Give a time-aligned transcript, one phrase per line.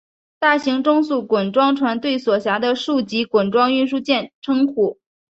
[0.39, 4.97] 大型中速滚装船对所辖的数级滚装运输舰的称呼。